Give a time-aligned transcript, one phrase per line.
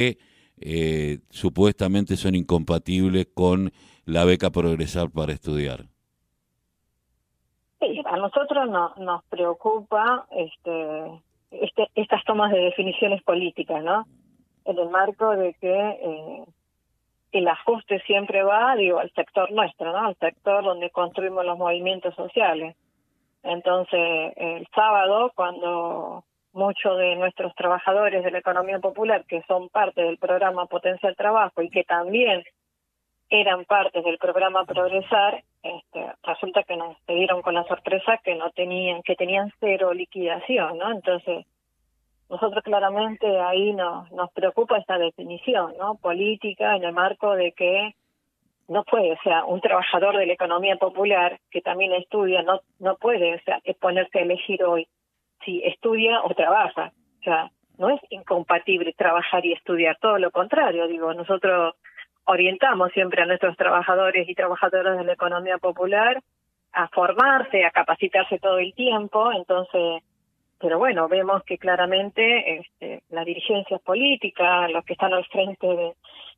[0.00, 0.16] que
[0.62, 3.70] eh, supuestamente son incompatibles con
[4.06, 5.80] la beca Progresar para estudiar.
[8.06, 14.06] A nosotros no, nos preocupa este, este, estas tomas de definiciones políticas, ¿no?
[14.64, 16.44] En el marco de que eh,
[17.32, 20.06] el ajuste siempre va, digo, al sector nuestro, ¿no?
[20.06, 22.74] Al sector donde construimos los movimientos sociales.
[23.42, 30.02] Entonces, el sábado, cuando muchos de nuestros trabajadores de la economía popular, que son parte
[30.02, 32.42] del programa Potencial Trabajo y que también
[33.28, 38.50] eran parte del programa Progresar, este, resulta que nos dieron con la sorpresa que no
[38.50, 40.90] tenían, que tenían cero liquidación, ¿no?
[40.90, 41.46] Entonces,
[42.28, 45.96] nosotros claramente ahí nos, nos preocupa esta definición, ¿no?
[45.96, 47.94] Política en el marco de que
[48.66, 52.96] no puede, o sea, un trabajador de la economía popular que también estudia, no, no
[52.96, 54.88] puede, o sea, ponerse a elegir hoy
[55.44, 56.92] si estudia o trabaja.
[57.20, 61.74] O sea, no es incompatible trabajar y estudiar, todo lo contrario, digo, nosotros
[62.24, 66.20] orientamos siempre a nuestros trabajadores y trabajadoras de la economía popular
[66.72, 70.02] a formarse, a capacitarse todo el tiempo, entonces,
[70.58, 75.94] pero bueno, vemos que claramente este, las dirigencias políticas, los que están al frente de,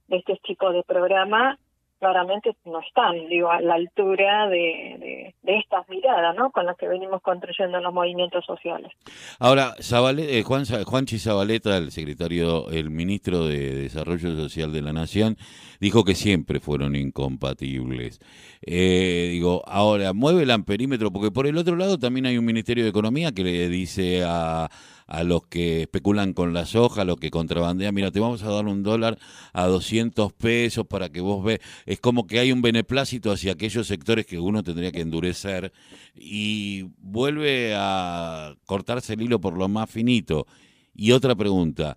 [0.07, 1.59] de este tipo de programa,
[2.03, 6.89] claramente no están digo a la altura de, de, estas miradas no con las que
[6.89, 8.91] venimos construyendo los movimientos sociales.
[9.39, 15.37] Ahora eh, Juan Juanchi Zabaleta el secretario el ministro de desarrollo social de la nación
[15.79, 18.19] dijo que siempre fueron incompatibles.
[18.67, 22.83] Eh, digo ahora mueve el amperímetro porque por el otro lado también hay un ministerio
[22.83, 24.69] de economía que le dice a
[25.07, 28.51] a los que especulan con la soja, a los que contrabandean, mira, te vamos a
[28.51, 29.19] dar un dólar
[29.53, 33.87] a 200 pesos para que vos ve, es como que hay un beneplácito hacia aquellos
[33.87, 35.73] sectores que uno tendría que endurecer
[36.15, 40.47] y vuelve a cortarse el hilo por lo más finito.
[40.95, 41.97] Y otra pregunta,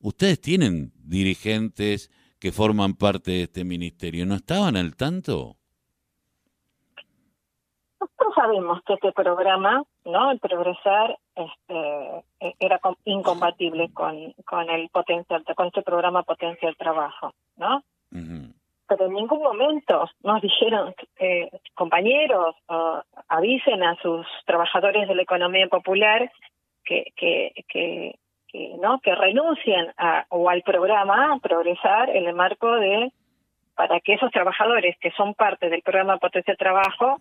[0.00, 4.26] ¿ustedes tienen dirigentes que forman parte de este ministerio?
[4.26, 5.56] ¿No estaban al tanto?
[8.54, 10.30] Sabemos que este programa, ¿no?
[10.30, 17.32] El progresar este, e, era incompatible con, con el potencial, con este programa potencial trabajo,
[17.56, 17.82] ¿no?
[18.86, 22.54] Pero en ningún momento nos dijeron, eh, compañeros,
[23.28, 26.30] avisen a sus trabajadores de la economía popular
[26.84, 28.14] que, que, que,
[28.46, 33.10] que no que renuncien a, o al programa progresar en el marco de
[33.74, 37.18] para que esos trabajadores que son parte del programa potencial trabajo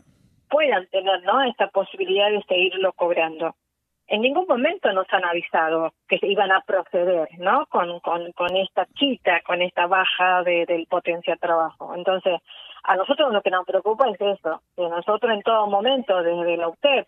[0.54, 3.56] puedan tener no esta posibilidad de seguirlo cobrando
[4.08, 7.66] en ningún momento nos han avisado que iban a proceder, ¿no?
[7.68, 11.94] Con, con, esta chita, con esta baja de, del potencial trabajo.
[11.96, 12.40] Entonces,
[12.84, 17.08] a nosotros lo que nos preocupa es eso, nosotros en todo momento, desde la UTEP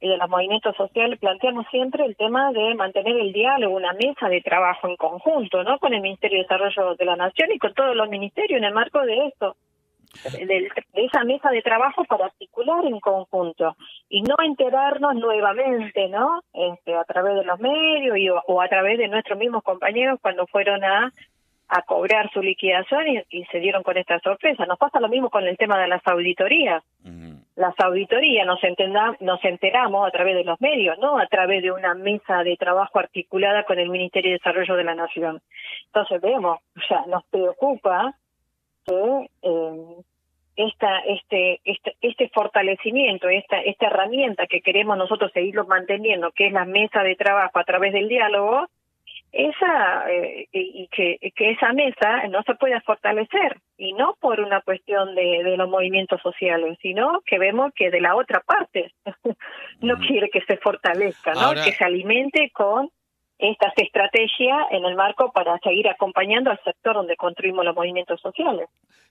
[0.00, 4.28] y de los movimientos sociales, planteamos siempre el tema de mantener el diálogo, una mesa
[4.28, 5.78] de trabajo en conjunto, ¿no?
[5.78, 8.74] Con el Ministerio de Desarrollo de la Nación y con todos los ministerios en el
[8.74, 9.54] marco de esto
[10.24, 13.76] de, esa mesa de trabajo para articular en conjunto
[14.08, 16.42] y no enterarnos nuevamente, ¿no?
[16.52, 20.46] Este, a través de los medios y, o, a través de nuestros mismos compañeros cuando
[20.46, 21.12] fueron a
[21.74, 24.66] a cobrar su liquidación y, se dieron con esta sorpresa.
[24.66, 26.84] Nos pasa lo mismo con el tema de las auditorías.
[27.56, 28.60] Las auditorías nos,
[29.20, 32.98] nos enteramos a través de los medios, no a través de una mesa de trabajo
[32.98, 35.40] articulada con el Ministerio de Desarrollo de la Nación.
[35.86, 38.14] Entonces vemos, o sea, nos preocupa
[38.86, 39.96] que eh,
[40.56, 46.52] esta, este, este, este fortalecimiento, esta, esta herramienta que queremos nosotros seguirlo manteniendo, que es
[46.52, 48.68] la mesa de trabajo a través del diálogo,
[49.32, 54.60] esa eh, y que, que esa mesa no se pueda fortalecer y no por una
[54.60, 58.92] cuestión de, de los movimientos sociales, sino que vemos que de la otra parte
[59.80, 61.54] no quiere que se fortalezca, ¿no?
[61.54, 62.90] que se alimente con
[63.42, 68.68] estas estrategias en el marco para seguir acompañando al sector donde construimos los movimientos sociales.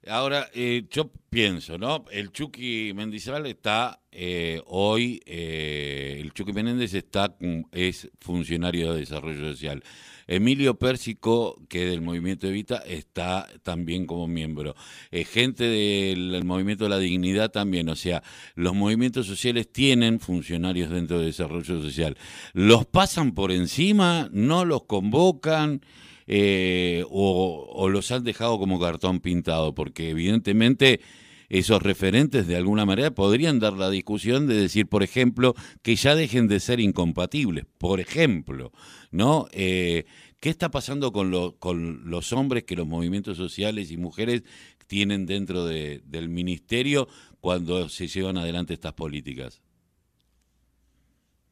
[0.07, 2.05] Ahora, eh, yo pienso, ¿no?
[2.11, 7.35] El Chucky Mendizábal está eh, hoy, eh, el Chucky Menéndez está,
[7.71, 9.83] es funcionario de desarrollo social.
[10.27, 14.75] Emilio Pérsico, que del movimiento Evita, está también como miembro.
[15.11, 18.23] Eh, gente del movimiento de la dignidad también, o sea,
[18.55, 22.17] los movimientos sociales tienen funcionarios dentro de desarrollo social.
[22.53, 24.29] ¿Los pasan por encima?
[24.31, 25.81] ¿No los convocan?
[26.27, 31.01] Eh, o los han dejado como cartón pintado, porque evidentemente
[31.51, 35.53] esos referentes de alguna manera podrían dar la discusión de decir, por ejemplo,
[35.83, 38.71] que ya dejen de ser incompatibles, por ejemplo,
[39.11, 39.47] ¿no?
[39.51, 40.05] Eh,
[40.39, 44.43] ¿Qué está pasando con, con los hombres que los movimientos sociales y mujeres
[44.87, 47.07] tienen dentro de, del ministerio
[47.41, 49.61] cuando se llevan adelante estas políticas?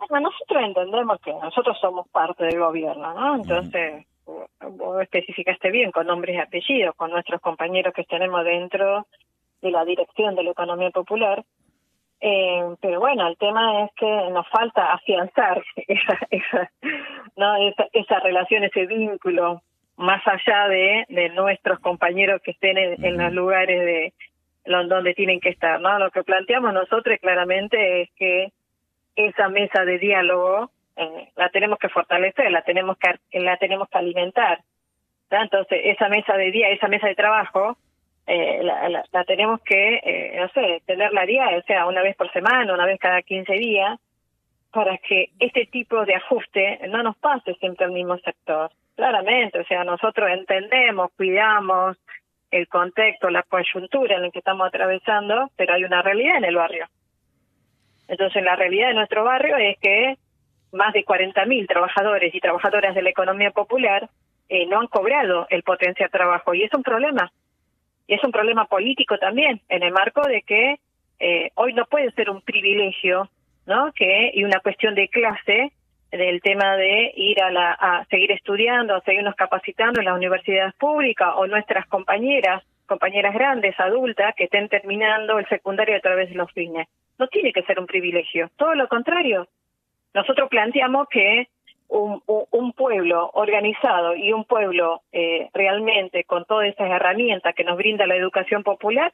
[0.09, 3.35] Bueno, nosotros entendemos que nosotros somos parte del gobierno, ¿no?
[3.35, 9.05] Entonces, vos especificaste bien, con nombres y apellidos, con nuestros compañeros que tenemos dentro
[9.61, 11.43] de la dirección de la economía popular.
[12.21, 16.71] Eh, pero bueno, el tema es que nos falta afianzar esa, esa,
[17.37, 17.55] ¿no?
[17.67, 19.61] esa, esa relación, ese vínculo,
[19.95, 24.13] más allá de, de nuestros compañeros que estén en, los lugares de
[24.65, 25.79] donde tienen que estar.
[25.81, 25.99] ¿no?
[25.99, 28.51] Lo que planteamos nosotros claramente es que
[29.15, 33.97] esa mesa de diálogo eh, la tenemos que fortalecer, la tenemos que la tenemos que
[33.97, 34.61] alimentar.
[35.29, 37.77] Entonces, esa mesa de día, esa mesa de trabajo,
[38.29, 42.31] eh, la, la, tenemos que, eh, no sé, tenerla día, o sea, una vez por
[42.31, 43.99] semana, una vez cada 15 días,
[44.71, 48.69] para que este tipo de ajuste no nos pase siempre al mismo sector.
[48.95, 51.97] Claramente, o sea, nosotros entendemos, cuidamos
[52.51, 56.55] el contexto, la coyuntura en la que estamos atravesando, pero hay una realidad en el
[56.55, 56.85] barrio.
[58.07, 60.17] Entonces, la realidad de nuestro barrio es que
[60.71, 64.07] más de 40.000 trabajadores y trabajadoras de la economía popular
[64.49, 67.31] eh, no han cobrado el potencial trabajo y es un problema.
[68.09, 70.79] Y es un problema político también, en el marco de que
[71.19, 73.29] eh, hoy no puede ser un privilegio,
[73.67, 73.91] ¿no?
[73.93, 75.71] Que y una cuestión de clase
[76.11, 80.73] del tema de ir a, la, a seguir estudiando, a seguirnos capacitando en las universidades
[80.73, 86.35] públicas o nuestras compañeras, compañeras grandes, adultas, que estén terminando el secundario a través de
[86.35, 86.87] los fines.
[87.19, 89.47] No tiene que ser un privilegio, todo lo contrario,
[90.15, 91.47] nosotros planteamos que
[91.89, 92.21] un,
[92.51, 98.07] un, pueblo organizado y un pueblo eh, realmente con todas esas herramientas que nos brinda
[98.07, 99.13] la educación popular,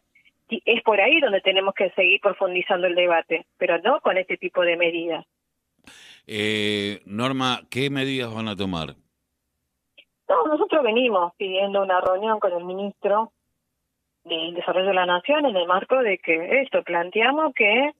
[0.50, 4.62] es por ahí donde tenemos que seguir profundizando el debate, pero no con este tipo
[4.62, 5.25] de medidas.
[6.27, 8.95] Eh, Norma, ¿qué medidas van a tomar?
[10.28, 13.31] No, nosotros venimos pidiendo una reunión con el ministro
[14.24, 17.92] del Desarrollo de la Nación en el marco de que esto, planteamos que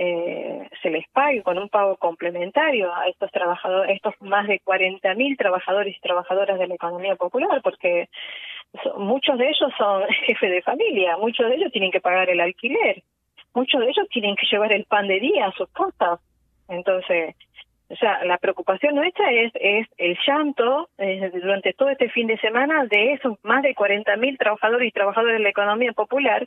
[0.00, 5.36] eh, se les pague con un pago complementario a estos trabajadores, estos más de 40.000
[5.36, 8.08] trabajadores y trabajadoras de la economía popular, porque
[8.96, 13.02] muchos de ellos son jefes de familia, muchos de ellos tienen que pagar el alquiler,
[13.54, 16.20] muchos de ellos tienen que llevar el pan de día a sus casas.
[16.68, 17.34] Entonces,
[17.90, 20.90] o sea, la preocupación nuestra es, es el llanto
[21.32, 25.42] durante todo este fin de semana de esos más de 40.000 trabajadores y trabajadoras de
[25.42, 26.46] la economía popular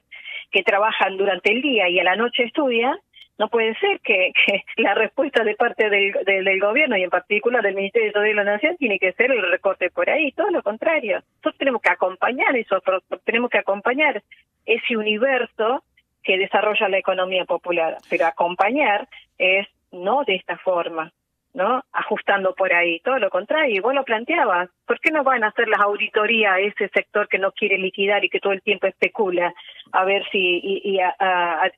[0.52, 2.98] que trabajan durante el día y a la noche estudian
[3.42, 4.34] no puede ser que,
[4.78, 8.78] la respuesta de parte del, del, gobierno y en particular del Ministerio de la Nación
[8.78, 11.24] tiene que ser el recorte por ahí, todo lo contrario.
[11.38, 12.78] Nosotros tenemos que acompañar eso,
[13.24, 14.22] tenemos que acompañar
[14.68, 15.84] ese universo
[16.24, 19.08] que desarrolla la economía popular, pero acompañar
[19.40, 21.12] es no de esta forma,
[21.54, 21.84] ¿no?
[21.92, 25.48] Ajustando por ahí, todo lo contrario, y vos lo planteabas, ¿por qué no van a
[25.48, 28.88] hacer las auditorías a ese sector que no quiere liquidar y que todo el tiempo
[28.88, 29.54] especula,
[29.92, 31.72] a ver si, y, a,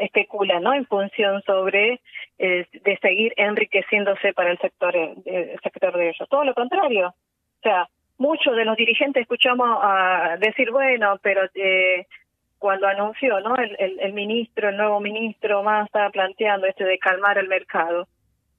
[0.00, 0.72] especula, ¿no?
[0.74, 2.00] En función sobre
[2.38, 7.08] eh, de seguir enriqueciéndose para el sector, eh, el sector de ellos, todo lo contrario,
[7.08, 7.88] o sea,
[8.18, 9.68] muchos de los dirigentes escuchamos
[10.38, 12.06] decir, bueno, pero eh,
[12.58, 13.56] cuando anunció, ¿no?
[13.56, 18.06] El, el, el ministro, el nuevo ministro más estaba planteando este de calmar el mercado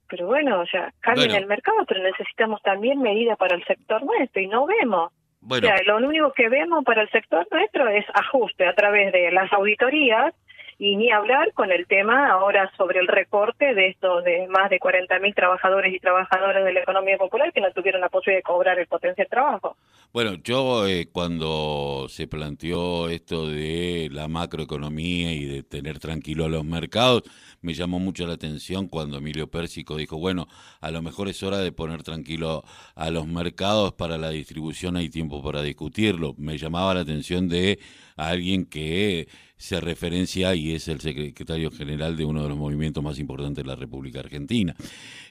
[0.10, 4.42] pero bueno, o sea, cambien el mercado, pero necesitamos también medidas para el sector nuestro
[4.42, 5.12] y no vemos.
[5.50, 9.32] O sea, lo único que vemos para el sector nuestro es ajuste a través de
[9.32, 10.34] las auditorías
[10.80, 14.80] y ni hablar con el tema ahora sobre el recorte de estos de más de
[14.80, 18.78] 40.000 trabajadores y trabajadoras de la economía popular que no tuvieron la posibilidad de cobrar
[18.78, 19.76] el potencial trabajo.
[20.14, 26.50] Bueno, yo eh, cuando se planteó esto de la macroeconomía y de tener tranquilo a
[26.50, 27.24] los mercados,
[27.62, 30.48] me llamó mucho la atención cuando Emilio Pérsico dijo, bueno,
[30.80, 32.64] a lo mejor es hora de poner tranquilo
[32.96, 36.36] a los mercados para la distribución, hay tiempo para discutirlo.
[36.38, 37.80] Me llamaba la atención de
[38.16, 43.20] alguien que se referencia y es el secretario general de uno de los movimientos más
[43.20, 44.76] importantes de la República Argentina.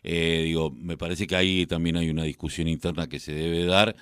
[0.03, 3.97] Eh, digo, me parece que ahí también hay una discusión interna que se debe dar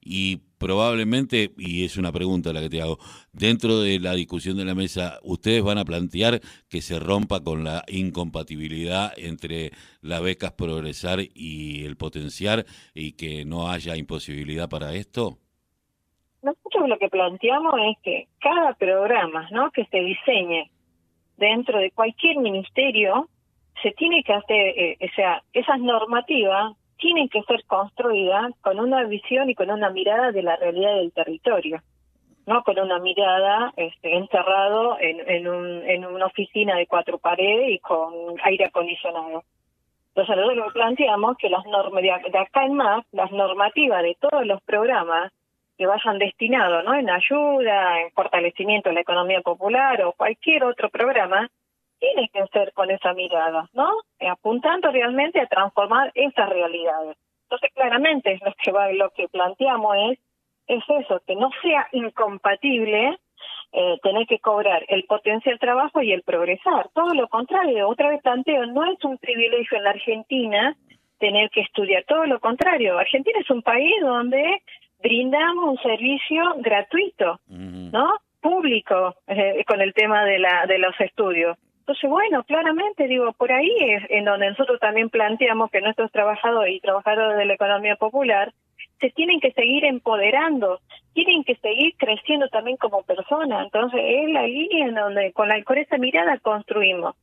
[0.00, 2.98] y probablemente, y es una pregunta la que te hago,
[3.32, 7.64] dentro de la discusión de la mesa, ¿ustedes van a plantear que se rompa con
[7.64, 14.94] la incompatibilidad entre las becas progresar y el potenciar y que no haya imposibilidad para
[14.94, 15.38] esto?
[16.42, 19.70] Nosotros lo que planteamos es que cada programa ¿no?
[19.70, 20.70] que se diseñe
[21.36, 23.28] dentro de cualquier ministerio
[23.82, 29.04] se tiene que hacer, eh, o sea, esas normativas tienen que ser construidas con una
[29.04, 31.80] visión y con una mirada de la realidad del territorio,
[32.46, 37.70] no con una mirada este, encerrado en, en, un, en una oficina de cuatro paredes
[37.70, 39.44] y con aire acondicionado.
[40.08, 44.44] Entonces nosotros lo planteamos que las normas de acá en más, las normativas de todos
[44.44, 45.32] los programas
[45.78, 46.94] que vayan destinados ¿no?
[46.94, 51.48] en ayuda, en fortalecimiento de la economía popular o cualquier otro programa,
[52.00, 53.90] tiene que ser con esa mirada, ¿no?
[54.20, 57.16] Apuntando realmente a transformar esas realidades.
[57.44, 60.18] Entonces, claramente, lo que, va, lo que planteamos es,
[60.66, 63.18] es eso, que no sea incompatible
[63.72, 66.88] eh, tener que cobrar el potencial trabajo y el progresar.
[66.94, 70.76] Todo lo contrario, otra vez planteo, no es un privilegio en la Argentina
[71.18, 72.98] tener que estudiar, todo lo contrario.
[72.98, 74.62] Argentina es un país donde
[75.02, 78.14] brindamos un servicio gratuito, ¿no?
[78.40, 81.56] Público, eh, con el tema de, la, de los estudios.
[81.80, 86.74] Entonces, bueno, claramente, digo, por ahí es en donde nosotros también planteamos que nuestros trabajadores
[86.74, 88.52] y trabajadores de la economía popular
[89.00, 90.80] se tienen que seguir empoderando,
[91.14, 93.64] tienen que seguir creciendo también como personas.
[93.64, 97.16] Entonces, es la línea en donde con, la, con esa mirada construimos.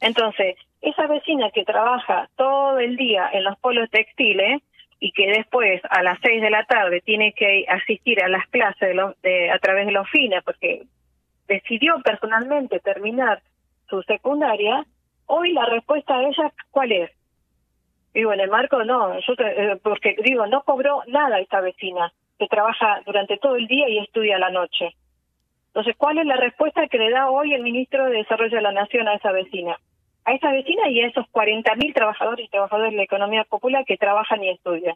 [0.00, 4.60] Entonces, esa vecina que trabaja todo el día en los polos textiles
[5.02, 8.88] y que después a las seis de la tarde tiene que asistir a las clases
[8.88, 10.84] de los, de, a través de los fines porque
[11.48, 13.42] decidió personalmente terminar
[13.90, 14.86] su secundaria,
[15.26, 17.10] hoy la respuesta a ella, ¿cuál es?
[18.14, 22.46] Digo, en el marco no, yo eh, porque digo, no cobró nada esta vecina, que
[22.46, 24.94] trabaja durante todo el día y estudia la noche.
[25.66, 28.72] Entonces, ¿cuál es la respuesta que le da hoy el ministro de Desarrollo de la
[28.72, 29.76] Nación a esa vecina?
[30.24, 33.96] A esa vecina y a esos 40.000 trabajadores y trabajadoras de la economía popular que
[33.96, 34.94] trabajan y estudian.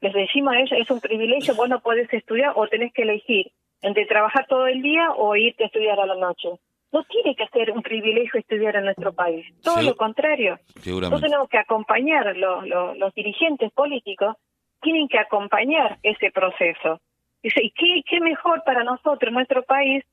[0.00, 3.50] Les decimos a ella, es un privilegio, vos no podés estudiar o tenés que elegir
[3.82, 6.50] entre trabajar todo el día o irte a estudiar a la noche
[6.92, 10.58] no tiene que ser un privilegio estudiar en nuestro país, todo lo contrario.
[10.74, 14.36] Nosotros tenemos que acompañar, los, los, dirigentes políticos
[14.82, 17.00] tienen que acompañar ese proceso.
[17.42, 20.04] Dice, ¿y qué, qué mejor para nosotros, nuestro país,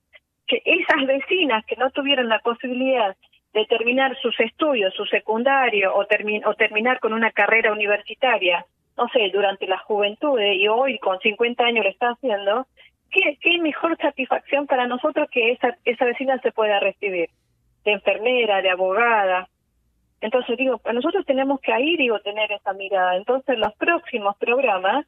[0.45, 3.15] que esas vecinas que no tuvieron la posibilidad
[3.57, 8.63] de terminar sus estudios, su secundario o, o terminar con una carrera universitaria,
[8.95, 12.67] no sé, durante la juventud y hoy con 50 años lo está haciendo,
[13.09, 17.29] ¿qué, qué mejor satisfacción para nosotros que esa, esa vecina se pueda recibir?
[17.83, 19.49] De enfermera, de abogada.
[20.21, 23.15] Entonces digo, nosotros tenemos que ahí, digo, tener esa mirada.
[23.15, 25.07] Entonces los próximos programas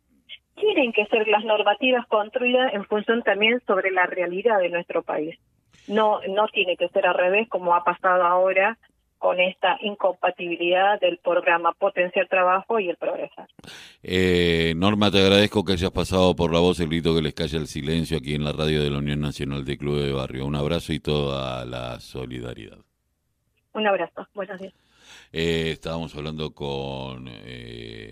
[0.55, 5.37] tienen que ser las normativas construidas en función también sobre la realidad de nuestro país.
[5.87, 8.77] No, no tiene que ser al revés como ha pasado ahora
[9.19, 13.49] con esta incompatibilidad del programa Potencial Trabajo y el Progresar.
[14.01, 17.59] Eh, Norma, te agradezco que hayas pasado por la voz el grito que les calla
[17.59, 20.45] el silencio aquí en la radio de la Unión Nacional de Club de Barrio.
[20.45, 22.77] Un abrazo y toda la solidaridad.
[23.73, 24.73] Un abrazo, buenos días.
[25.31, 27.27] Eh, estábamos hablando con...
[27.27, 28.07] Eh,